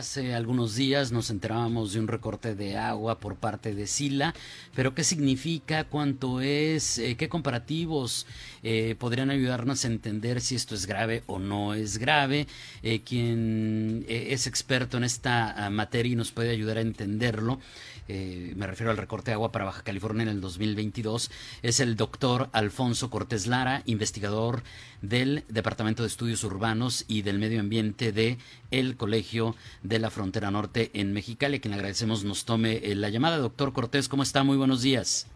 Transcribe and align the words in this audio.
Hace 0.00 0.34
algunos 0.34 0.76
días 0.76 1.12
nos 1.12 1.28
enterábamos 1.28 1.92
de 1.92 2.00
un 2.00 2.08
recorte 2.08 2.54
de 2.54 2.78
agua 2.78 3.20
por 3.20 3.36
parte 3.36 3.74
de 3.74 3.86
Sila, 3.86 4.34
pero 4.74 4.94
¿qué 4.94 5.04
significa? 5.04 5.84
¿Cuánto 5.84 6.40
es? 6.40 6.96
Eh, 6.96 7.16
¿Qué 7.18 7.28
comparativos 7.28 8.26
eh, 8.62 8.96
podrían 8.98 9.28
ayudarnos 9.28 9.84
a 9.84 9.88
entender 9.88 10.40
si 10.40 10.54
esto 10.54 10.74
es 10.74 10.86
grave 10.86 11.22
o 11.26 11.38
no 11.38 11.74
es 11.74 11.98
grave? 11.98 12.46
Eh, 12.82 13.02
quien 13.02 14.06
es 14.08 14.46
experto 14.46 14.96
en 14.96 15.04
esta 15.04 15.66
ah, 15.66 15.68
materia 15.68 16.14
y 16.14 16.16
nos 16.16 16.32
puede 16.32 16.48
ayudar 16.48 16.78
a 16.78 16.80
entenderlo, 16.80 17.60
me 18.08 18.66
refiero 18.66 18.90
al 18.90 18.96
recorte 18.96 19.30
de 19.30 19.34
agua 19.34 19.52
para 19.52 19.66
Baja 19.66 19.84
California 19.84 20.24
en 20.24 20.30
el 20.30 20.40
2022, 20.40 21.30
es 21.62 21.78
el 21.78 21.94
doctor 21.94 22.48
Alfonso 22.50 23.08
Cortés 23.08 23.46
Lara, 23.46 23.84
investigador 23.86 24.64
del 25.00 25.44
Departamento 25.48 26.02
de 26.02 26.08
Estudios 26.08 26.42
Urbanos 26.42 27.04
y 27.06 27.22
del 27.22 27.38
Medio 27.38 27.60
Ambiente 27.60 28.10
de 28.10 28.38
el 28.72 28.96
Colegio 28.96 29.54
de 29.82 29.89
la 29.98 30.10
Frontera 30.10 30.50
Norte 30.50 30.90
en 30.94 31.12
Mexicali, 31.12 31.56
a 31.56 31.60
quien 31.60 31.72
le 31.72 31.76
agradecemos 31.76 32.24
nos 32.24 32.44
tome 32.44 32.76
eh, 32.76 32.94
la 32.94 33.08
llamada. 33.08 33.38
Doctor 33.38 33.72
Cortés, 33.72 34.08
¿cómo 34.08 34.22
está? 34.22 34.44
Muy 34.44 34.56
buenos 34.56 34.82
días. 34.82 35.26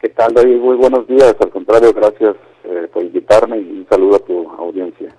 ¿Qué 0.00 0.08
tal, 0.08 0.32
David? 0.34 0.56
Muy 0.56 0.76
buenos 0.76 1.06
días. 1.06 1.36
Al 1.38 1.50
contrario, 1.50 1.92
gracias 1.92 2.36
eh, 2.64 2.88
por 2.92 3.04
invitarme 3.04 3.58
y 3.58 3.70
un 3.70 3.86
saludo 3.88 4.16
a 4.16 4.18
tu 4.20 4.50
audiencia. 4.50 5.14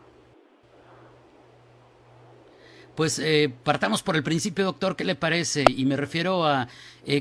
Pues 2.95 3.19
eh, 3.19 3.51
partamos 3.63 4.03
por 4.03 4.15
el 4.15 4.23
principio, 4.23 4.65
doctor, 4.65 4.95
¿qué 4.95 5.03
le 5.03 5.15
parece? 5.15 5.65
Y 5.67 5.85
me 5.85 5.95
refiero 5.95 6.45
a 6.45 6.67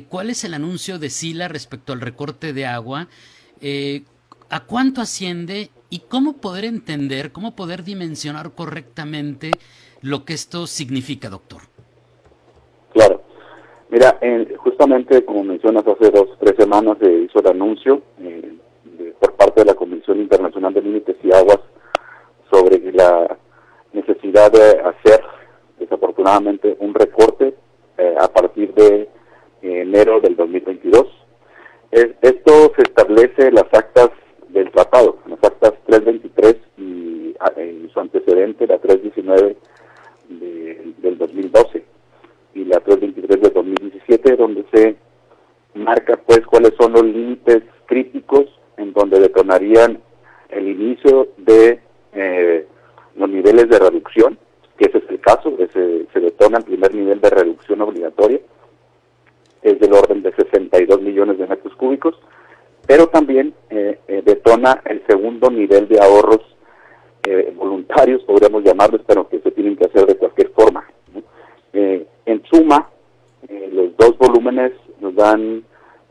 cuál 0.09 0.31
es 0.31 0.45
el 0.45 0.55
anuncio 0.55 0.99
de 0.99 1.09
Sila 1.09 1.49
respecto 1.49 1.93
al 1.93 2.01
recorte 2.01 2.53
de 2.53 2.67
agua, 2.67 3.09
a 4.51 4.61
cuánto 4.65 5.01
asciende 5.01 5.71
y 5.89 6.01
cómo 6.01 6.39
poder 6.39 6.67
entender, 6.67 7.33
cómo 7.33 7.57
poder 7.57 7.85
dimensionar 7.85 8.53
correctamente 8.53 9.51
lo 10.03 10.25
que 10.25 10.35
esto 10.35 10.67
significa, 10.67 11.29
doctor. 11.29 11.63
Claro. 12.93 13.23
Mira, 13.89 14.19
justamente 14.59 15.25
como 15.25 15.45
mencionas, 15.45 15.87
hace 15.87 16.11
dos 16.11 16.29
tres 16.41 16.57
semanas 16.59 16.97
se 17.01 17.13
hizo 17.13 17.41
el 17.41 17.47
anuncio 17.47 18.03
eh, 18.21 18.55
por 19.21 19.35
parte 19.35 19.61
de 19.61 19.67
la 19.67 19.75
Comisión 19.75 20.19
Internacional 20.21 20.73
de 20.73 20.83
Límites 20.83 21.17
y 21.23 21.35
Aguas 21.35 21.61
sobre 22.51 22.93
la 22.93 23.37
necesidad 23.93 24.51
de 24.51 24.81
hacer, 24.81 25.23
desafortunadamente, 25.79 26.77
un 26.81 26.95
recorte 26.95 27.55
eh, 27.99 28.15
a 28.19 28.29
partir 28.29 28.73
de 28.75 29.09
enero 29.61 30.21
del 30.21 30.32
marca 45.75 46.21
pues 46.27 46.41
cuáles 46.47 46.73
son 46.79 46.93
los 46.93 47.05
límites 47.05 47.63
críticos 47.87 48.47
en 48.77 48.93
donde 48.93 49.21
detonarían 49.21 50.01
el 50.49 50.69
inicio 50.69 51.29
de 51.39 51.81
eh, 52.13 52.67
los 53.17 53.29
niveles 53.29 53.69
de 53.69 53.79
reducción, 53.79 54.39
que 54.77 54.87
ese 54.87 54.99
es 54.99 55.05
el 55.09 55.21
caso, 55.21 55.57
se, 55.73 56.07
se 56.13 56.21
detona 56.21 56.59
el 56.59 56.65
primer 56.65 56.95
nivel 56.95 57.21
de 57.21 57.31
reducción 57.31 57.81
obligatoria, 57.81 58.41
es 59.63 59.79
del 59.79 59.93
orden 59.95 60.23
de 60.23 60.33
62 60.35 61.01
millones 61.01 61.39
de 61.39 61.47
metros 61.47 61.75
cúbicos, 61.77 62.17
pero 62.87 63.07
también 63.09 63.55
eh, 63.71 63.99
eh, 64.09 64.23
detona 64.25 64.83
el 64.85 65.03
segundo 65.07 65.51
nivel 65.51 65.89
de 65.89 66.01
ahorros 66.01 66.41
eh, 67.25 67.53
voluntarios, 67.57 68.23
podríamos 68.25 68.65
llamarlos, 68.65 69.03
pero 69.07 69.29
que 69.29 69.39
se 69.39 69.53
tienen 69.53 69.77
que 69.77 69.87
hacer 69.87 70.07
de 70.07 70.17
cualquier 70.17 70.51
forma. 70.51 70.85
Eh, 71.73 72.07
en 72.27 72.43
suma, 72.45 72.89
los 73.73 73.97
dos 73.97 74.17
volúmenes 74.19 74.73
dan 75.15 75.65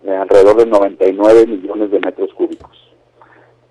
alrededor 0.06 0.58
de 0.58 0.66
99 0.66 1.46
millones 1.48 1.92
de 1.92 2.00
metros 2.00 2.34
cúbicos 2.34 2.72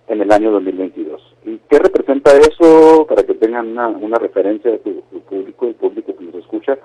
en 0.06 0.20
el 0.20 0.30
año 0.32 0.50
2022. 0.52 1.36
¿Y 1.44 1.58
qué 1.68 1.78
representa 1.78 2.32
eso 2.36 3.06
para 3.08 3.22
que 3.22 3.34
tengan 3.34 3.68
una, 3.68 3.88
una 3.88 4.18
referencia 4.18 4.70
de 4.70 4.78
tu, 4.78 5.02
público, 5.28 5.66
el 5.66 5.74
público 5.74 6.16
que 6.16 6.24
nos 6.24 6.34
escucha? 6.36 6.78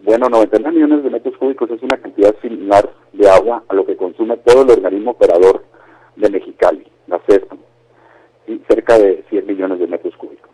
Bueno, 0.00 0.28
99 0.28 0.74
millones 0.74 1.04
de 1.04 1.10
metros 1.10 1.36
cúbicos 1.36 1.70
es 1.70 1.82
una 1.82 1.96
cantidad 1.96 2.34
similar 2.40 2.88
de 3.12 3.28
agua 3.28 3.64
a 3.68 3.74
lo 3.74 3.84
que 3.84 3.96
consume 3.96 4.36
todo 4.38 4.62
el 4.62 4.70
organismo 4.70 5.12
operador 5.12 5.64
de 6.16 6.30
Mexicali, 6.30 6.86
la 7.06 7.20
CESCO 7.28 7.58
cerca 8.68 8.98
de 8.98 9.24
100 9.28 9.46
millones 9.46 9.78
de 9.78 9.86
metros 9.86 10.16
cúbicos. 10.16 10.50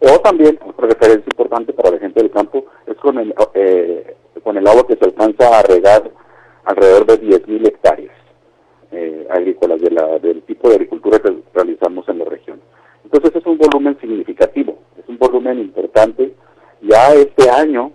O 0.00 0.18
también, 0.20 0.58
otra 0.66 0.88
referencia 0.88 1.26
importante 1.30 1.72
para 1.72 1.90
la 1.90 1.98
gente 1.98 2.20
del 2.20 2.30
campo, 2.30 2.64
es 2.86 2.96
con 2.96 3.18
el, 3.18 3.34
eh, 3.54 4.16
con 4.42 4.56
el 4.56 4.66
agua 4.66 4.86
que 4.86 4.96
se 4.96 5.04
alcanza 5.04 5.58
a 5.58 5.62
regar 5.62 6.10
alrededor 6.64 7.06
de 7.06 7.20
10.000 7.20 7.66
hectáreas 7.66 8.14
eh, 8.92 9.26
agrícolas 9.30 9.80
de 9.80 9.90
la, 9.90 10.18
del 10.18 10.42
tipo 10.42 10.68
de 10.68 10.74
agricultura 10.74 11.18
que 11.18 11.34
realizamos 11.54 12.08
en 12.08 12.18
la 12.18 12.24
región. 12.26 12.60
Entonces 13.04 13.34
es 13.34 13.46
un 13.46 13.58
volumen 13.58 13.98
significativo, 14.00 14.78
es 14.98 15.08
un 15.08 15.18
volumen 15.18 15.58
importante. 15.58 16.34
Ya 16.82 17.12
este 17.14 17.48
año 17.50 17.92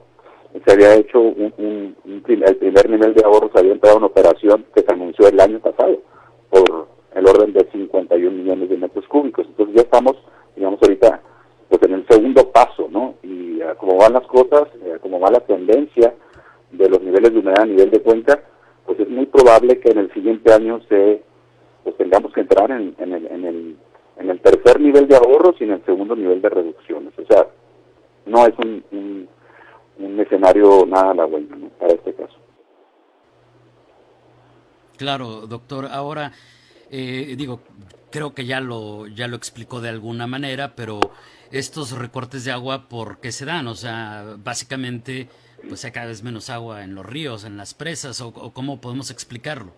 se 0.66 0.74
había 0.74 0.96
hecho 0.96 1.20
un, 1.20 1.96
el 2.06 2.56
primer 2.58 2.90
nivel 2.90 3.14
de 3.14 3.24
ahorro, 3.24 3.50
se 3.54 3.60
había 3.60 3.74
entrado 3.74 3.98
en 3.98 4.04
operación 4.04 4.66
que 4.74 4.82
se 4.82 4.94
anunció 4.94 5.28
el 5.28 5.40
año 5.40 5.60
pasado 5.60 6.00
por 6.50 6.88
el 7.16 7.28
orden 7.28 7.54
de 7.54 7.68
51 7.72 8.32
millones 8.32 8.70
de 8.70 8.78
metros 8.78 9.08
cúbicos. 9.08 9.46
Entonces 9.48 9.76
ya 9.76 9.82
estamos, 9.84 10.16
digamos, 10.56 10.80
ahorita 10.82 11.22
pues 11.70 11.82
en 11.84 11.94
el 11.94 12.08
segundo 12.08 12.50
paso, 12.52 12.88
¿no? 12.90 13.16
Y 13.24 13.62
uh, 13.62 13.76
como 13.78 13.98
van 13.98 14.14
las 14.14 14.26
cosas, 14.28 14.68
eh, 14.84 14.98
como 15.02 15.20
va 15.20 15.30
la 15.32 15.42
tendencia 15.42 16.14
de 16.72 16.90
los 16.90 17.02
niveles 17.02 17.34
de 17.34 17.40
humedad 17.40 17.62
a 17.62 17.66
nivel 17.66 17.92
de 17.92 18.02
cuenca, 18.02 18.42
probable 19.38 19.80
que 19.80 19.92
en 19.92 20.00
el 20.00 20.14
siguiente 20.14 20.52
año 20.52 20.82
se 20.90 21.22
pues 21.84 21.96
tengamos 21.98 22.34
que 22.34 22.42
entrar 22.42 22.72
en, 22.72 22.96
en, 22.98 23.14
el, 23.14 23.28
en, 23.28 23.46
el, 23.46 23.78
en 24.18 24.30
el 24.30 24.42
tercer 24.42 24.82
nivel 24.82 25.08
de 25.08 25.16
ahorros 25.16 25.56
y 25.60 25.64
en 25.64 25.72
el 25.72 25.86
segundo 25.86 26.16
nivel 26.16 26.42
de 26.42 26.50
reducciones. 26.50 27.14
O 27.18 27.26
sea, 27.26 27.48
no 28.26 28.46
es 28.46 28.54
un, 28.58 28.84
un, 28.92 29.30
un 30.00 30.20
escenario 30.20 30.86
nada 30.88 31.12
halagüeño 31.12 31.56
¿no? 31.56 31.70
para 31.70 31.94
este 31.94 32.14
caso. 32.14 32.36
Claro, 34.98 35.48
doctor. 35.48 35.86
Ahora, 35.92 36.34
eh, 36.92 37.36
digo, 37.38 37.60
creo 38.12 38.34
que 38.34 38.46
ya 38.46 38.60
lo, 38.60 39.08
ya 39.08 39.28
lo 39.28 39.36
explicó 39.36 39.82
de 39.82 39.90
alguna 39.90 40.28
manera, 40.28 40.74
pero 40.76 41.00
estos 41.52 41.98
recortes 41.98 42.46
de 42.46 42.52
agua, 42.52 42.88
¿por 42.90 43.20
qué 43.20 43.32
se 43.32 43.46
dan? 43.46 43.68
O 43.68 43.76
sea, 43.76 44.36
básicamente, 44.44 45.28
pues 45.68 45.84
hay 45.86 45.92
cada 45.92 46.08
vez 46.08 46.24
menos 46.24 46.50
agua 46.50 46.84
en 46.84 46.96
los 46.96 47.06
ríos, 47.06 47.46
en 47.46 47.58
las 47.58 47.74
presas, 47.74 48.22
o, 48.22 48.34
cómo 48.54 48.82
podemos 48.82 49.12
explicarlo. 49.12 49.72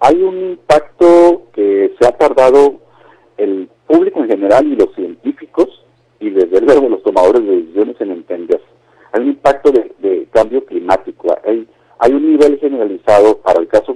Hay 0.00 0.22
un 0.22 0.50
impacto 0.50 1.48
que 1.52 1.94
se 1.98 2.06
ha 2.06 2.12
tardado 2.12 2.80
el 3.36 3.68
público 3.86 4.20
en 4.20 4.28
general 4.28 4.66
y 4.66 4.76
los 4.76 4.94
científicos, 4.94 5.68
y 6.20 6.30
desde 6.30 6.60
luego 6.60 6.88
los 6.88 7.02
tomadores 7.02 7.44
de 7.44 7.56
decisiones 7.56 8.00
en 8.00 8.10
entender. 8.10 8.60
Hay 9.12 9.22
un 9.22 9.28
impacto 9.28 9.70
de, 9.72 9.92
de 9.98 10.28
cambio 10.32 10.64
climático, 10.64 11.36
hay, 11.44 11.66
hay 11.98 12.12
un 12.12 12.30
nivel 12.30 12.58
generalizado 12.58 13.38
para 13.38 13.60
el 13.60 13.68
caso 13.68 13.87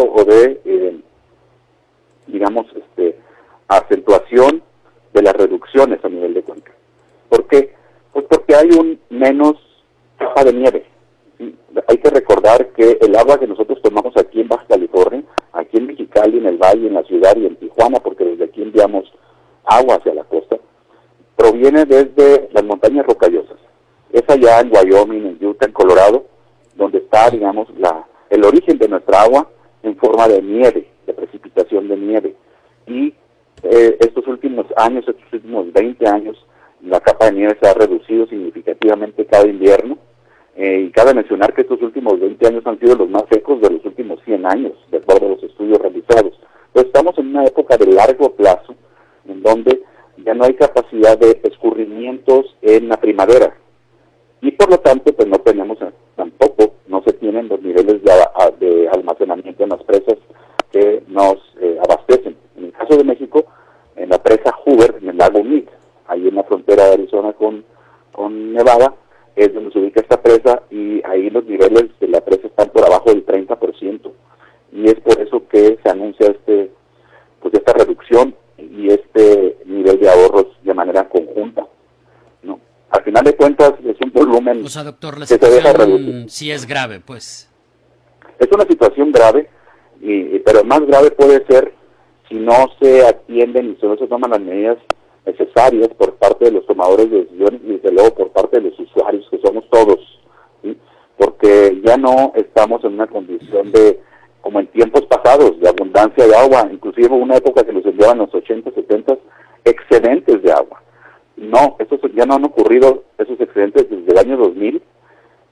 o 0.00 0.24
de 0.24 0.60
eh, 0.64 1.00
digamos, 2.26 2.66
este, 2.74 3.18
acentuación 3.68 4.62
de 5.12 5.22
las 5.22 5.34
reducciones 5.34 6.04
a 6.04 6.08
nivel 6.08 6.34
de 6.34 6.42
cuenca. 6.42 6.72
¿Por 7.28 7.46
qué? 7.46 7.74
Pues 8.12 8.26
porque 8.28 8.54
hay 8.54 8.70
un 8.78 9.00
menos 9.10 9.54
capa 10.18 10.44
de 10.44 10.52
nieve. 10.52 10.86
Hay 11.88 11.98
que 11.98 12.10
recordar 12.10 12.68
que 12.72 12.98
el 13.00 13.16
agua 13.16 13.38
que 13.38 13.46
nosotros 13.46 13.80
tomamos 13.82 14.16
aquí 14.16 14.40
en 14.40 14.48
Baja 14.48 14.64
California, 14.68 15.22
aquí 15.52 15.78
en 15.78 15.86
Mexicali, 15.86 16.38
en 16.38 16.46
el 16.46 16.58
Valle, 16.58 16.86
en 16.86 16.94
la 16.94 17.02
ciudad 17.04 17.36
y 17.36 17.46
en 17.46 17.56
Tijuana, 17.56 17.98
porque 18.00 18.24
desde 18.24 18.44
aquí 18.44 18.62
enviamos 18.62 19.12
agua 19.64 19.96
hacia 19.96 20.14
la 20.14 20.24
costa, 20.24 20.56
proviene 21.36 21.84
desde 21.84 22.48
las 22.52 22.64
montañas 22.64 23.06
rocallosas. 23.06 23.56
Es 24.12 24.22
allá 24.28 24.60
en 24.60 24.70
Wyoming, 24.72 25.26
en 25.26 25.46
Utah, 25.46 25.66
en 25.66 25.72
Colorado, 25.72 26.26
donde 26.76 26.98
está, 26.98 27.30
digamos, 27.30 27.68
la, 27.78 28.06
el 28.30 28.44
origen 28.44 28.78
de 28.78 28.88
nuestra 28.88 29.22
agua 29.22 29.48
en 29.82 29.96
forma 29.96 30.28
de 30.28 30.42
nieve, 30.42 30.86
de 31.06 31.14
precipitación 31.14 31.88
de 31.88 31.96
nieve. 31.96 32.34
Y 32.86 33.14
eh, 33.62 33.96
estos 34.00 34.26
últimos 34.26 34.66
años, 34.76 35.06
estos 35.06 35.32
últimos 35.32 35.72
20 35.72 36.08
años, 36.08 36.46
la 36.82 37.00
capa 37.00 37.26
de 37.26 37.32
nieve 37.32 37.56
se 37.60 37.68
ha 37.68 37.74
reducido 37.74 38.26
significativamente 38.26 39.26
cada 39.26 39.46
invierno. 39.46 39.98
Eh, 40.54 40.86
y 40.86 40.90
cabe 40.90 41.14
mencionar 41.14 41.54
que 41.54 41.62
estos 41.62 41.80
últimos 41.80 42.20
20 42.20 42.46
años 42.46 42.66
han 42.66 42.78
sido 42.78 42.96
los 42.96 43.08
más 43.08 43.24
secos 43.30 43.60
de 43.62 43.70
los 43.70 43.84
últimos 43.86 44.20
100 44.24 44.44
años, 44.46 44.72
de 44.90 44.98
acuerdo 44.98 45.26
a 45.26 45.30
los 45.30 45.42
estudios 45.42 45.78
realizados. 45.78 46.38
Entonces 46.66 46.86
estamos 46.86 47.16
en 47.18 47.28
una 47.28 47.44
época 47.44 47.76
de 47.76 47.86
largo 47.86 48.34
plazo, 48.34 48.74
en 49.26 49.42
donde 49.42 49.82
ya 50.18 50.34
no 50.34 50.44
hay 50.44 50.54
capacidad 50.54 51.18
de 51.18 51.40
escurrimientos 51.44 52.56
en 52.62 52.88
la 52.88 52.98
primavera. 52.98 53.56
Y 54.40 54.50
por 54.52 54.70
lo 54.70 54.78
tanto, 54.78 55.12
pues 55.12 55.28
no 55.28 55.38
tenemos 55.38 55.78
tampoco, 56.16 56.74
no 56.88 57.02
se 57.06 57.12
tienen 57.14 57.48
los 57.48 57.62
niveles 57.62 58.02
de, 58.02 58.88
almacenamiento 58.88 59.51
las 59.70 59.82
presas 59.84 60.18
que 60.70 61.02
nos 61.08 61.36
eh, 61.60 61.78
abastecen. 61.84 62.36
En 62.56 62.64
el 62.64 62.72
caso 62.72 62.96
de 62.96 63.04
México, 63.04 63.44
en 63.96 64.08
la 64.08 64.22
presa 64.22 64.52
Hoover, 64.64 64.96
en 65.00 65.10
el 65.10 65.16
lago 65.16 65.44
Mead, 65.44 65.64
ahí 66.06 66.28
en 66.28 66.34
la 66.34 66.44
frontera 66.44 66.86
de 66.86 66.92
Arizona 66.94 67.32
con, 67.32 67.64
con 68.12 68.52
Nevada, 68.52 68.94
es 69.36 69.52
donde 69.54 69.72
se 69.72 69.78
ubica 69.78 70.00
esta 70.00 70.20
presa 70.20 70.62
y 70.70 71.02
ahí 71.06 71.30
los 71.30 71.44
niveles 71.44 71.88
de 72.00 72.08
la 72.08 72.20
presa 72.20 72.46
están 72.46 72.70
por 72.70 72.84
abajo 72.84 73.10
del 73.10 73.24
30%. 73.24 74.12
Y 74.72 74.88
es 74.88 75.00
por 75.00 75.20
eso 75.20 75.46
que 75.48 75.78
se 75.82 75.88
anuncia 75.88 76.28
este 76.28 76.70
pues 77.40 77.54
esta 77.54 77.72
reducción 77.72 78.34
y 78.56 78.88
este 78.88 79.58
nivel 79.66 79.98
de 79.98 80.08
ahorros 80.08 80.46
de 80.62 80.74
manera 80.74 81.08
conjunta. 81.08 81.66
¿no? 82.42 82.60
Al 82.90 83.02
final 83.02 83.24
de 83.24 83.36
cuentas 83.36 83.74
es 83.84 83.96
un 84.00 84.12
volumen 84.12 84.64
o 84.64 84.68
sea, 84.68 84.84
doctor, 84.84 85.18
la 85.18 85.26
que 85.26 85.38
se 85.38 85.50
deja 85.50 85.72
reducir. 85.72 86.30
Sí 86.30 86.50
es 86.50 86.66
grave, 86.66 87.00
pues. 87.00 87.51
Una 88.52 88.64
situación 88.64 89.12
grave, 89.12 89.48
y, 90.00 90.38
pero 90.40 90.62
más 90.64 90.80
grave 90.80 91.10
puede 91.12 91.44
ser 91.46 91.72
si 92.28 92.34
no 92.34 92.52
se 92.80 93.06
atienden 93.06 93.70
y 93.72 93.80
si 93.80 93.86
no 93.86 93.96
se 93.96 94.06
toman 94.06 94.32
las 94.32 94.40
medidas 94.40 94.78
necesarias 95.24 95.88
por 95.96 96.14
parte 96.16 96.46
de 96.46 96.50
los 96.50 96.66
tomadores 96.66 97.10
de 97.10 97.20
decisiones 97.20 97.60
y 97.64 97.72
desde 97.74 97.92
luego 97.92 98.14
por 98.14 98.28
parte 98.30 98.60
de 98.60 98.70
los 98.70 98.78
usuarios 98.78 99.26
que 99.30 99.40
somos 99.42 99.64
todos, 99.70 99.98
porque 101.16 101.80
ya 101.84 101.96
no 101.96 102.32
estamos 102.34 102.84
en 102.84 102.94
una 102.94 103.06
condición 103.06 103.72
de 103.72 104.00
como 104.42 104.60
en 104.60 104.66
tiempos 104.66 105.02
pasados, 105.06 105.58
de 105.60 105.68
abundancia 105.68 106.26
de 106.26 106.34
agua, 106.34 106.68
inclusive 106.70 107.08
una 107.08 107.36
época 107.36 107.64
que 107.64 107.72
los 107.72 107.86
enviaban 107.86 108.18
los 108.18 108.34
80, 108.34 108.72
70, 108.72 109.16
excedentes 109.64 110.42
de 110.42 110.52
agua. 110.52 110.82
No, 111.36 111.76
estos 111.78 112.00
ya 112.14 112.26
no 112.26 112.34
han 112.34 112.44
ocurrido 112.44 113.04
esos 113.18 113.40
excedentes 113.40 113.88
desde 113.88 114.12
el 114.12 114.18
año 114.18 114.36
2000 114.36 114.82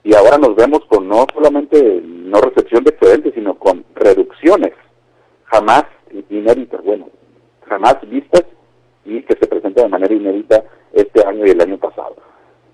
y 0.02 0.14
ahora 0.14 0.38
nos 0.38 0.54
vemos 0.56 0.80
con 0.86 1.08
no 1.08 1.26
solamente 1.32 2.02
no 2.04 2.40
recepción 2.40 2.84
de 2.84 2.90
excedentes, 2.90 3.34
sino 3.34 3.54
con 3.54 3.84
reducciones 3.94 4.72
jamás 5.44 5.84
inéditas, 6.28 6.82
bueno, 6.84 7.08
jamás 7.68 7.96
vistas 8.08 8.44
y 9.04 9.22
que 9.22 9.36
se 9.36 9.46
presentan 9.46 9.84
de 9.84 9.90
manera 9.90 10.14
inédita 10.14 10.64
este 10.92 11.24
año 11.24 11.46
y 11.46 11.50
el 11.50 11.60
año 11.60 11.78
pasado. 11.78 12.16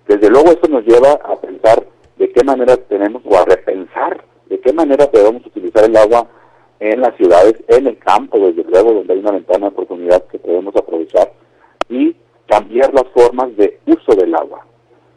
Desde 0.07 0.31
luego 0.31 0.51
esto 0.51 0.69
nos 0.69 0.85
lleva 0.85 1.13
a 1.13 1.37
pensar 1.37 1.85
de 2.17 2.31
qué 2.31 2.45
manera 2.45 2.77
tenemos 2.77 3.23
o 3.25 3.37
a 3.37 3.45
repensar 3.45 4.23
de 4.49 4.61
qué 4.61 4.73
manera 4.73 5.11
podemos 5.11 5.45
utilizar 5.45 5.85
el 5.85 5.97
agua 5.97 6.27
en 6.79 7.01
las 7.01 7.17
ciudades, 7.17 7.55
en 7.69 7.87
el 7.87 7.99
campo, 7.99 8.39
desde 8.39 8.65
luego, 8.65 8.93
donde 8.93 9.15
hay 9.15 9.21
una 9.21 9.33
ventana 9.33 9.67
de 9.67 9.73
oportunidad 9.73 10.25
que 10.27 10.39
podemos 10.39 10.75
aprovechar, 10.77 11.33
y 11.89 12.15
cambiar 12.47 12.93
las 12.93 13.07
formas 13.15 13.57
de 13.57 13.81
uso 13.87 14.15
del 14.15 14.35
agua. 14.35 14.67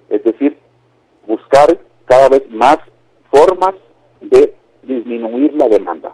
Es 0.10 0.24
decir, 0.24 0.58
buscar 1.28 1.78
cada 2.10 2.28
vez 2.28 2.50
más 2.50 2.80
formas 3.32 3.76
de 4.20 4.56
disminuir 4.82 5.54
la 5.54 5.68
demanda 5.70 6.12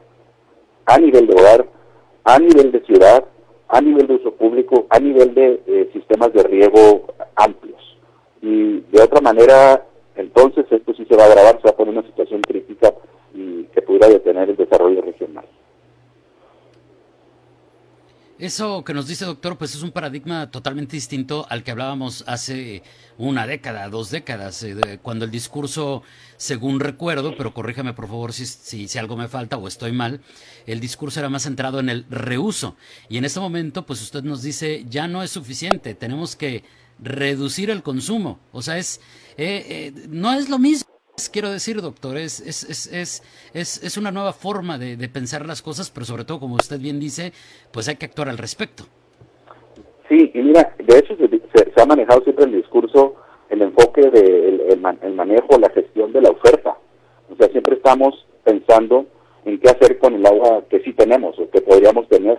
a 0.85 0.99
nivel 0.99 1.25
de 1.25 1.33
hogar, 1.33 1.65
a 2.25 2.37
nivel 2.37 2.71
de 2.73 2.81
ciudad, 2.81 3.23
a 3.69 3.81
nivel 3.81 4.05
de 4.05 4.15
uso 4.15 4.31
público, 4.35 4.85
a 4.89 4.99
nivel 4.99 5.33
de 5.33 5.61
eh, 5.65 5.89
sistemas 5.93 6.33
de 6.33 6.43
riego 6.43 7.05
amplios. 7.35 7.81
Y 8.41 8.81
de 8.81 9.01
otra 9.01 9.21
manera, 9.21 9.85
entonces 10.15 10.65
esto 10.69 10.93
sí 10.93 11.05
se 11.09 11.15
va 11.15 11.23
a 11.23 11.27
agravar, 11.27 11.59
se 11.61 11.67
va 11.67 11.71
a 11.71 11.77
poner 11.77 11.97
una 11.97 12.07
situación 12.07 12.41
crítica 12.41 12.93
y 13.33 13.63
que 13.65 13.81
pudiera 13.81 14.09
detener 14.09 14.49
el 14.49 14.57
desarrollo 14.57 15.01
regional. 15.01 15.24
Eso 18.37 18.83
que 18.83 18.93
nos 18.93 19.07
dice 19.07 19.23
doctor, 19.23 19.57
pues 19.57 19.75
es 19.75 19.81
un 19.81 19.91
paradigma 19.91 20.51
totalmente 20.51 20.97
distinto 20.97 21.47
al 21.49 21.63
que 21.63 21.71
hablábamos 21.71 22.25
hace 22.27 22.83
una 23.17 23.47
década, 23.47 23.87
dos 23.87 24.11
décadas, 24.11 24.61
eh, 24.63 24.99
cuando 25.01 25.23
el 25.23 25.31
discurso, 25.31 26.03
según 26.35 26.81
recuerdo, 26.81 27.37
pero 27.37 27.53
corríjame 27.53 27.93
por 27.93 28.07
favor 28.07 28.33
si, 28.33 28.45
si, 28.45 28.89
si, 28.89 28.97
algo 28.99 29.15
me 29.15 29.29
falta 29.29 29.55
o 29.55 29.69
estoy 29.69 29.93
mal, 29.93 30.19
el 30.65 30.81
discurso 30.81 31.21
era 31.21 31.29
más 31.29 31.43
centrado 31.43 31.79
en 31.79 31.87
el 31.87 32.05
reuso. 32.09 32.75
Y 33.07 33.17
en 33.17 33.23
este 33.23 33.39
momento, 33.39 33.85
pues 33.85 34.01
usted 34.01 34.23
nos 34.23 34.41
dice, 34.41 34.85
ya 34.89 35.07
no 35.07 35.23
es 35.23 35.31
suficiente, 35.31 35.95
tenemos 35.95 36.35
que 36.35 36.65
reducir 36.99 37.69
el 37.69 37.83
consumo. 37.83 38.39
O 38.51 38.61
sea, 38.61 38.77
es 38.77 38.99
eh, 39.37 39.93
eh, 39.95 40.07
no 40.09 40.33
es 40.33 40.49
lo 40.49 40.59
mismo. 40.59 40.94
Quiero 41.31 41.49
decir, 41.49 41.81
doctor, 41.81 42.17
es, 42.17 42.41
es, 42.41 42.91
es, 42.91 43.23
es, 43.53 43.83
es 43.83 43.97
una 43.97 44.11
nueva 44.11 44.33
forma 44.33 44.77
de, 44.77 44.97
pensar 45.07 45.45
las 45.45 45.61
cosas, 45.61 45.89
pero 45.89 46.05
sobre 46.05 46.25
todo, 46.25 46.41
como 46.41 46.55
usted 46.55 46.77
bien 46.77 46.99
dice, 46.99 47.31
pues 47.71 47.87
hay 47.87 47.95
que 47.95 48.05
actuar 48.05 48.27
al 48.27 48.37
respecto. 48.37 48.83
Sí, 50.09 50.29
y 50.33 50.39
mira, 50.39 50.75
de 50.77 50.97
hecho 50.99 51.15
se, 51.15 51.81
ha 51.81 51.85
manejado 51.85 52.21
siempre 52.23 52.45
el 52.45 52.51
discurso, 52.51 53.15
el 53.49 53.61
enfoque 53.61 54.01
del 54.01 54.57
de 54.57 54.67
el, 54.73 55.13
manejo, 55.13 55.57
la 55.57 55.69
gestión 55.69 56.11
de 56.11 56.21
la 56.21 56.31
oferta. 56.31 56.77
O 57.31 57.35
sea, 57.37 57.47
siempre 57.47 57.75
estamos 57.75 58.25
pensando 58.43 59.05
en 59.45 59.57
qué 59.59 59.69
hacer 59.69 59.97
con 59.99 60.15
el 60.15 60.25
agua 60.25 60.63
que 60.69 60.81
sí 60.81 60.91
tenemos 60.93 61.39
o 61.39 61.49
que 61.49 61.61
podríamos 61.61 62.09
tener 62.09 62.37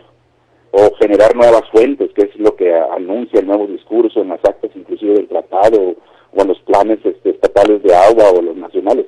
o 0.72 0.94
generar 1.00 1.34
nuevas 1.34 1.62
fuentes, 1.72 2.11
que 2.14 2.26
es 2.26 2.37
lo 2.37 2.55
que 2.55 2.75
anuncia 2.75 3.40
el 3.40 3.46
nuevo 3.46 3.67
discurso 3.67 4.20
en 4.20 4.29
las 4.29 4.44
actas 4.44 4.70
inclusive 4.75 5.14
del 5.14 5.29
tratado 5.29 5.96
o 6.37 6.43
en 6.43 6.49
los 6.49 6.59
planes 6.61 6.99
este, 7.05 7.31
estatales 7.31 7.83
de 7.83 7.94
agua 7.94 8.31
o 8.31 8.43
los 8.43 8.56
nacionales. 8.56 9.06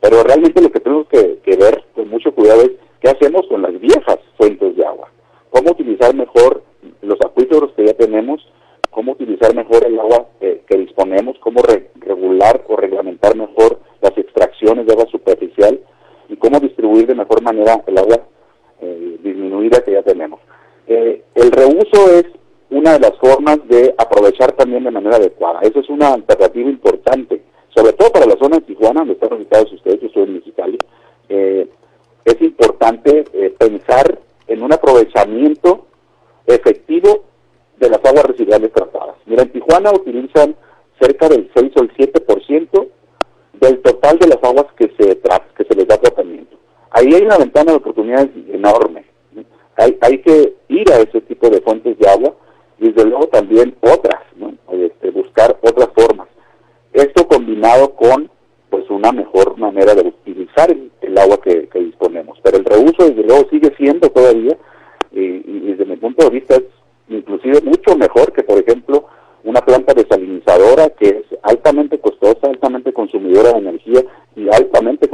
Pero 0.00 0.22
realmente 0.22 0.60
lo 0.60 0.70
que 0.70 0.80
tenemos 0.80 1.06
que, 1.08 1.38
ver 1.56 1.84
con 1.94 2.08
mucho 2.08 2.34
cuidado 2.34 2.62
es 2.62 2.72
qué 3.00 3.10
hacemos 3.10 3.46
con 3.48 3.62
las 3.62 3.78
viejas 3.78 4.18
fuentes 4.36 4.76
de 4.76 4.84
agua, 4.84 5.08
cómo 5.50 5.70
utilizar 5.70 6.14
mejor 6.14 6.62
los 7.02 7.18
acuíferos 7.24 7.72
que 7.72 7.86
ya 7.86 7.94
tenemos, 7.94 8.46
cómo 8.90 9.12
utilizar 9.12 9.54
mejor 9.54 9.84
el 9.86 9.98
agua 9.98 10.26
que 10.40 10.76
disponemos, 10.76 11.36
cómo 11.40 11.60
regular 11.96 12.64
o 12.68 12.76
reglamentar 12.76 13.36
mejor 13.36 13.78
las 14.00 14.16
extracciones 14.18 14.86
de 14.86 14.92
agua 14.92 15.06
superficial 15.10 15.80
y 16.28 16.36
cómo 16.36 16.60
distribuir 16.60 17.06
de 17.06 17.14
mejor 17.14 17.42
manera 17.42 17.82
el 17.86 17.98
agua 17.98 18.20
eh, 18.80 19.18
disminuida 19.22 19.82
que 19.84 19.92
ya 19.92 20.02
tenemos. 20.02 20.40
Eh, 20.86 21.22
el 21.34 21.50
reuso 21.50 22.10
es 22.10 22.26
una 22.70 22.94
de 22.94 23.00
las 23.00 23.13
oportunidades 48.04 48.30
enorme. 48.52 49.04
Hay, 49.76 49.98
hay 50.00 50.18
que 50.18 50.54
ir 50.68 50.92
a 50.92 50.98
ese 50.98 51.20
tipo 51.22 51.48
de 51.50 51.60
fuentes 51.60 51.98
de 51.98 52.08
agua 52.08 52.34
y 52.78 52.90
desde 52.90 53.08
luego 53.08 53.26
también 53.28 53.74
otras, 53.80 54.20
¿no? 54.36 54.54
Este, 54.72 55.10
buscar 55.10 55.56
otras 55.62 55.88
formas. 55.94 56.28
Esto 56.92 57.26
combinado 57.26 57.94
con 57.94 58.30
pues 58.70 58.88
una 58.90 59.12
mejor 59.12 59.56
manera 59.56 59.94
de 59.94 60.08
utilizar 60.08 60.70
el, 60.70 61.18
agua 61.18 61.38
que, 61.42 61.68
disponemos. 61.74 62.38
Pero 62.42 62.58
el 62.58 62.64
reuso 62.64 63.08
desde 63.08 63.22
luego 63.22 63.48
sigue 63.50 63.72
siendo 63.76 64.08
todavía, 64.10 64.56
y, 65.12 65.60
desde 65.60 65.84
mi 65.84 65.96
punto 65.96 66.24
de 66.24 66.30
vista 66.30 66.56
es 66.56 66.64
inclusive 67.08 67.60
mucho 67.62 67.96
mejor 67.96 68.32
que 68.32 68.42
por 68.42 68.58
ejemplo 68.58 69.06
una 69.44 69.60
planta 69.60 69.92
desalinizadora 69.94 70.88
que 70.90 71.08
es 71.08 71.38
altamente 71.42 72.00
costosa, 72.00 72.48
altamente 72.48 72.92
consumidora 72.92 73.52
de 73.52 73.58
energía 73.58 74.02
y 74.34 74.48
altamente 74.48 75.08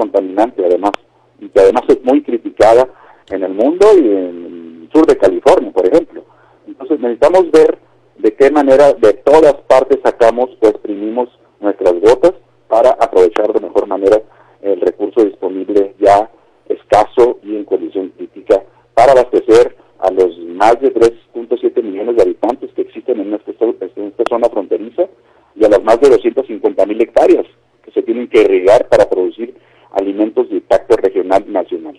hectáreas 27.21 27.47
que 27.85 27.91
se 27.93 28.03
tienen 28.03 28.29
que 28.29 28.43
irrigar 28.43 28.89
para 28.89 29.09
producir 29.09 29.55
alimentos 29.93 30.49
de 30.49 30.57
impacto 30.57 30.97
regional 30.97 31.45
nacional. 31.49 31.99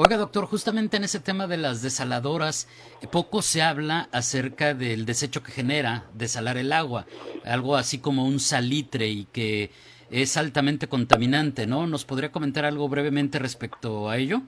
Oiga, 0.00 0.16
doctor, 0.16 0.44
justamente 0.44 0.96
en 0.96 1.02
ese 1.02 1.18
tema 1.18 1.48
de 1.48 1.56
las 1.56 1.82
desaladoras, 1.82 2.68
poco 3.10 3.42
se 3.42 3.62
habla 3.62 4.08
acerca 4.12 4.72
del 4.72 5.04
desecho 5.06 5.42
que 5.42 5.50
genera 5.50 6.04
desalar 6.14 6.56
el 6.56 6.72
agua, 6.72 7.06
algo 7.44 7.74
así 7.74 7.98
como 7.98 8.24
un 8.24 8.38
salitre 8.38 9.08
y 9.08 9.24
que 9.24 9.70
es 10.12 10.36
altamente 10.36 10.86
contaminante, 10.86 11.66
¿no? 11.66 11.88
¿Nos 11.88 12.04
podría 12.04 12.30
comentar 12.30 12.64
algo 12.64 12.88
brevemente 12.88 13.40
respecto 13.40 14.08
a 14.08 14.18
ello? 14.18 14.42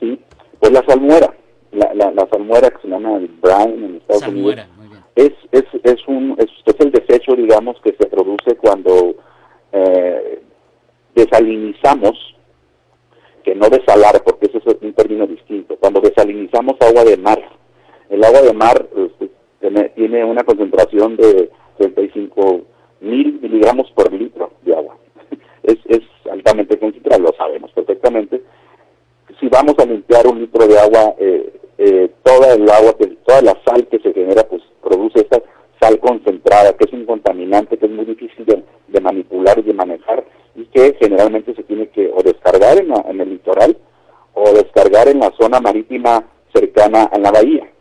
Sí, 0.00 0.18
pues 0.58 0.72
la 0.72 0.84
salmuera, 0.84 1.32
la, 1.70 2.26
salmuera 2.28 2.68
que 2.70 2.82
se 2.82 2.88
llama 2.88 3.18
el 3.18 3.28
brown 3.28 3.84
en 3.84 3.96
Estados 3.98 4.22
salmuera, 4.22 4.64
Unidos. 4.64 4.81
Mar 18.64 18.86
este, 18.96 19.30
tiene 19.94 20.24
una 20.24 20.44
concentración 20.44 21.16
de 21.16 21.50
35 21.78 22.60
mil 23.00 23.38
miligramos 23.40 23.90
por 23.92 24.12
litro 24.12 24.50
de 24.62 24.74
agua. 24.74 24.96
es, 25.62 25.78
altamente 26.30 26.78
concentrado, 26.78 27.22
lo 27.22 27.32
sabemos 27.36 27.70
perfectamente. 27.72 28.42
Si 29.40 29.48
vamos 29.48 29.74
a 29.78 29.84
limpiar 29.84 30.26
un 30.26 30.40
litro 30.40 30.66
de 30.66 30.78
agua, 30.78 31.14
eh, 31.18 31.52
eh, 31.78 32.10
toda 32.22 32.54
el 32.54 32.68
agua, 32.70 32.94
toda 33.26 33.42
la 33.42 33.58
sal 33.64 33.86
que 33.88 33.98
se 33.98 34.12
genera, 34.12 34.44
pues 34.44 34.62
produce 34.82 35.20
esta 35.20 35.42
sal 35.80 35.98
concentrada, 35.98 36.76
que 36.76 36.84
es 36.84 36.92
un 36.92 37.04
contaminante 37.06 37.76
que 37.76 37.86
es 37.86 37.92
muy 37.92 38.04
difícil 38.04 38.44
de 38.44 39.00
manipular 39.00 39.58
y 39.58 39.62
de 39.62 39.74
manejar 39.74 40.24
y 40.54 40.64
que 40.66 40.96
generalmente 40.98 41.54
se 41.54 41.62
tiene 41.62 41.88
que 41.88 42.10
o 42.10 42.22
descargar 42.22 42.78
en, 42.78 43.20
el 43.20 43.30
litoral 43.30 43.76
o 44.34 44.52
descargar 44.52 45.08
en 45.08 45.20
la 45.20 45.32
zona 45.38 45.60
marítima 45.60 46.24
cercana 46.54 47.04
a 47.04 47.18
la 47.18 47.30
bahía. 47.30 47.71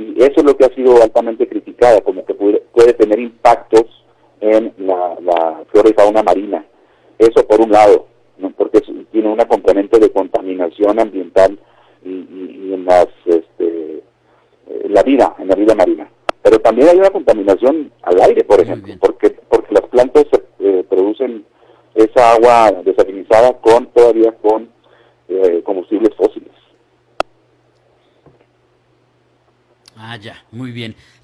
Y 0.00 0.22
eso 0.22 0.34
es 0.36 0.44
lo 0.44 0.56
que 0.56 0.64
ha 0.64 0.74
sido 0.74 1.02
altamente 1.02 1.46
criticada, 1.46 2.00
como 2.00 2.24
que 2.24 2.34
puede, 2.34 2.60
tener 2.94 3.20
impactos 3.20 3.84
en 4.40 4.72
la, 4.78 5.62
flora 5.70 5.90
y 5.90 5.92
fauna 5.92 6.22
marina. 6.22 6.64
Eso 7.18 7.46
por 7.46 7.60
un 7.60 7.70
lado, 7.70 8.06
porque 8.56 8.80
tiene 9.12 9.28
una 9.28 9.46
componente 9.46 9.98
de 9.98 10.10
contaminación 10.10 10.98
ambiental 10.98 11.58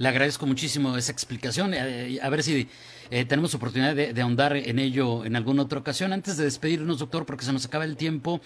Le 0.06 0.10
agradezco 0.10 0.46
muchísimo 0.46 0.96
esa 0.96 1.10
explicación. 1.10 1.74
Eh, 1.74 2.20
a 2.22 2.30
ver 2.30 2.44
si 2.44 2.68
eh, 3.10 3.24
tenemos 3.24 3.54
oportunidad 3.56 3.96
de, 3.96 4.22
ahondar 4.22 4.56
en 4.56 4.78
ello 4.78 5.24
en 5.24 5.34
alguna 5.34 5.64
otra 5.64 5.80
ocasión. 5.80 6.12
Antes 6.12 6.36
de 6.36 6.44
despedirnos, 6.44 7.00
doctor, 7.00 7.26
porque 7.26 7.44
se 7.44 7.52
nos 7.52 7.66
acaba 7.66 7.84
el 7.84 7.96
tiempo, 7.96 8.40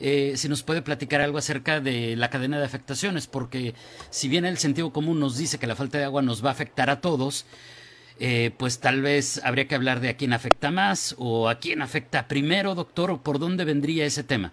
si 0.00 0.48
nos 0.48 0.62
puede 0.62 0.80
platicar 0.80 1.20
algo 1.20 1.36
acerca 1.36 1.80
de 1.80 2.16
la 2.16 2.30
cadena 2.30 2.58
de 2.58 2.64
afectaciones, 2.64 3.26
porque 3.26 3.74
si 4.08 4.28
bien 4.28 4.46
el 4.46 4.56
sentido 4.56 4.90
común 4.90 5.20
nos 5.20 5.36
dice 5.36 5.58
que 5.58 5.66
la 5.66 5.76
falta 5.76 5.98
de 5.98 6.04
agua 6.04 6.22
nos 6.22 6.42
va 6.42 6.48
a 6.48 6.52
afectar 6.52 6.88
a 6.88 7.00
todos, 7.00 7.44
eh, 8.24 8.52
pues 8.56 8.78
tal 8.78 9.02
vez 9.02 9.44
habría 9.44 9.66
que 9.66 9.74
hablar 9.74 10.00
de 10.00 10.08
a 10.08 10.16
quién 10.16 10.32
afecta 10.32 10.70
más 10.70 11.14
o 11.18 11.48
a 11.48 11.56
quién 11.56 11.82
afecta 11.82 12.28
primero, 12.28 12.74
doctor, 12.74 13.10
o 13.10 13.18
por 13.18 13.38
dónde 13.38 13.64
vendría 13.64 14.06
ese 14.06 14.22
tema. 14.22 14.52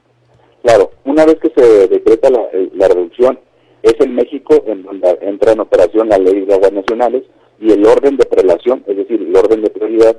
Claro, 0.63 0.92
una 1.06 1.25
vez 1.25 1.38
que 1.39 1.51
se 1.56 1.88
decreta 1.88 2.30
la, 2.30 2.42
eh, 2.51 2.70
reducción, 2.74 3.39
es 3.83 3.95
en 4.00 4.15
México 4.15 4.63
en 4.67 4.83
donde 4.83 5.17
entra 5.21 5.53
en 5.53 5.59
operación 5.59 6.09
la 6.09 6.17
ley 6.17 6.45
de 6.45 6.53
aguas 6.53 6.74
nacionales 6.74 7.24
y 7.59 7.71
el 7.71 7.86
orden 7.86 8.17
de 8.17 8.25
prelación, 8.25 8.83
es 8.88 8.98
decir, 8.98 9.21
el 9.21 9.36
orden 9.36 9.62
de 9.62 9.69
prioridad 9.69 10.17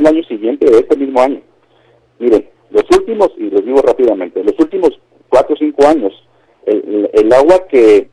no 0.00 0.08
el 0.10 0.16
año 0.16 0.24
siguiente, 0.24 0.70
de 0.70 0.78
este 0.78 0.96
mismo 0.96 1.20
año. 1.20 1.40
Miren, 2.18 2.48
los 2.70 2.84
últimos, 2.96 3.30
y 3.36 3.50
les 3.50 3.64
digo 3.64 3.80
rápidamente, 3.82 4.42
los 4.42 4.58
últimos 4.58 4.90
cuatro 5.28 5.54
o 5.54 5.58
cinco 5.58 5.86
años, 5.86 6.12
el, 6.66 7.32
agua 7.32 7.66
que 7.68 8.08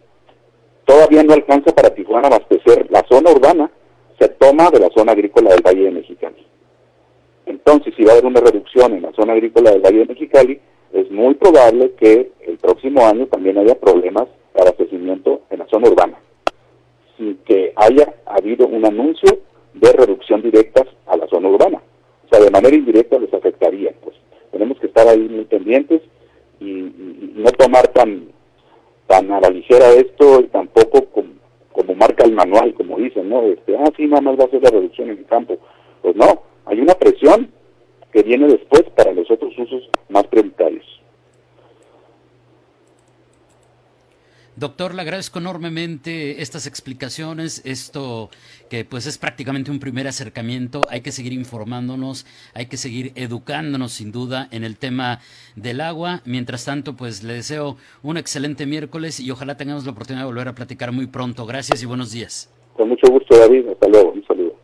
todavía 0.86 1.24
no 1.24 1.34
alcanza 1.34 1.74
para 1.74 1.94
Tijuana 1.94 2.28
abastecer 2.28 2.88
la 2.90 3.04
zona 3.10 3.32
urbana, 3.32 3.72
se 4.20 4.28
toma 4.30 4.70
de 4.70 4.80
la 4.80 4.90
zona 4.90 5.14
agrícola 5.14 5.52
del 5.52 5.62
Valle 5.62 5.86
de 5.86 5.92
Mexicali. 5.92 6.46
Entonces, 7.46 7.94
si 7.96 8.04
va 8.04 8.12
a 8.12 8.14
haber 8.14 8.26
una 8.26 8.40
reducción 8.40 8.94
en 8.94 9.04
la 9.04 9.12
zona 9.14 9.34
agrícola 9.34 9.72
del 9.72 9.82
Valle 9.82 10.00
de 10.00 10.06
Mexicali, 10.06 10.60
es 10.94 11.10
muy 11.10 11.36
probable 11.36 11.94
que 11.94 12.32
el 12.42 12.58
próximo 12.58 13.06
año 13.06 13.28
también 13.28 13.58
haya 13.58 13.80
problemas 13.80 14.28
para 14.54 14.70
abastecimiento 14.70 15.42
en 15.50 15.60
la 15.60 15.68
zona 15.68 15.90
urbana, 15.90 16.20
sin 17.18 17.38
que 17.46 17.74
haya 17.76 18.14
habido 18.26 18.68
un 18.68 18.86
anuncio 18.86 19.40
de 19.74 19.92
reducción 19.94 20.42
directas 20.42 20.88
a 21.12 21.18
la 21.18 21.28
zona 21.28 21.50
urbana. 21.50 21.82
O 22.26 22.30
sea, 22.30 22.44
de 22.44 22.52
manera 22.52 22.76
indirecta 22.76 23.20
les 23.20 23.34
afectaría. 23.34 23.94
Pues 24.02 24.16
tenemos 24.52 24.80
que 24.80 24.88
estar 24.88 25.08
ahí 25.08 25.28
muy 25.30 25.46
pendientes 25.46 26.02
y, 26.60 26.92
no 27.36 27.50
tomar 27.52 27.88
tan 27.88 28.28
tan 29.08 29.32
a 29.32 29.40
la 29.40 29.50
ligera 29.50 29.90
esto 29.94 30.42
y 30.42 30.48
tampoco 30.48 31.06
como, 31.06 31.96
marca 31.96 32.24
el 32.24 32.34
manual, 32.34 32.74
como 32.74 32.98
dicen, 32.98 33.30
¿no? 33.30 33.42
Este, 33.44 33.76
ah, 33.76 33.92
sí, 33.98 34.06
nada 34.08 34.22
más 34.22 34.40
va 34.40 34.46
a 34.46 34.50
ser 34.50 34.62
la 34.64 34.70
reducción 34.70 35.10
en 35.10 35.20
el 35.20 35.26
campo. 35.26 35.58
Pues 36.02 36.16
no, 36.16 36.44
hay 36.66 36.80
una 36.80 36.94
presión 36.94 37.52
que 38.14 38.24
viene 38.24 38.48
después 38.48 38.84
para 38.96 39.12
los 39.12 39.30
otros 39.30 39.54
usos 39.58 39.90
más 40.10 40.26
prioritarios. 40.28 41.01
Doctor, 44.58 44.94
le 44.94 45.02
agradezco 45.02 45.40
enormemente 45.40 46.42
estas 46.42 46.68
explicaciones, 46.68 47.62
esto 47.66 48.30
que 48.70 48.84
pues 48.84 49.06
es 49.08 49.18
prácticamente 49.18 49.72
un 49.72 49.80
primer 49.80 50.08
acercamiento, 50.08 50.82
hay 50.90 51.00
que 51.02 51.14
seguir 51.14 51.32
informándonos, 51.32 52.26
hay 52.54 52.66
que 52.66 52.76
seguir 52.76 53.14
educándonos 53.16 53.94
sin 53.94 54.12
duda 54.12 54.50
en 54.52 54.66
el 54.66 54.78
tema 54.78 55.20
del 55.56 55.80
agua. 55.80 56.22
Mientras 56.26 56.66
tanto, 56.66 56.98
pues 56.98 57.24
le 57.24 57.34
deseo 57.34 57.78
un 58.04 58.18
excelente 58.18 58.66
miércoles 58.66 59.22
y 59.22 59.32
ojalá 59.32 59.56
tengamos 59.56 59.86
la 59.86 59.92
oportunidad 59.92 60.24
de 60.24 60.32
volver 60.32 60.50
a 60.50 60.56
platicar 60.56 60.92
muy 60.92 61.08
pronto. 61.08 61.46
Gracias 61.46 61.82
y 61.82 61.86
buenos 61.86 62.12
días. 62.12 62.54
Con 62.76 62.90
mucho 62.90 63.08
gusto, 63.10 63.38
David. 63.38 63.70
Hasta 63.70 63.88
luego. 63.88 64.12
Un 64.12 64.26
saludo. 64.26 64.56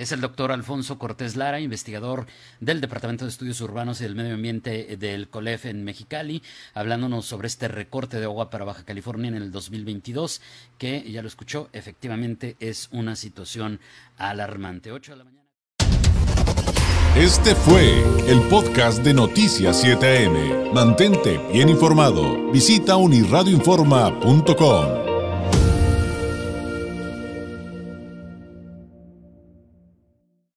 Es 0.00 0.10
el 0.12 0.20
doctor 0.22 0.50
Alfonso 0.50 0.98
Cortés 0.98 1.36
Lara, 1.36 1.60
investigador 1.60 2.26
del 2.58 2.80
Departamento 2.80 3.26
de 3.26 3.30
Estudios 3.30 3.60
Urbanos 3.60 4.00
y 4.00 4.04
del 4.04 4.14
Medio 4.14 4.32
Ambiente 4.32 4.96
del 4.96 5.28
COLEF 5.28 5.66
en 5.66 5.84
Mexicali, 5.84 6.42
hablándonos 6.72 7.26
sobre 7.26 7.48
este 7.48 7.68
recorte 7.68 8.18
de 8.18 8.24
agua 8.24 8.48
para 8.48 8.64
Baja 8.64 8.86
California 8.86 9.28
en 9.28 9.34
el 9.34 9.52
2022, 9.52 10.40
que 10.78 11.02
ya 11.12 11.20
lo 11.20 11.28
escuchó, 11.28 11.68
efectivamente 11.74 12.56
es 12.60 12.88
una 12.92 13.14
situación 13.14 13.78
alarmante. 14.16 14.90
8 14.90 15.12
de 15.12 15.18
la 15.18 15.24
mañana. 15.24 15.44
Este 17.14 17.54
fue 17.54 18.02
el 18.26 18.40
podcast 18.48 19.04
de 19.04 19.12
Noticias 19.12 19.84
7am. 19.84 20.72
Mantente 20.72 21.38
bien 21.52 21.68
informado. 21.68 22.50
Visita 22.50 22.96
unirradioinforma.com. 22.96 24.99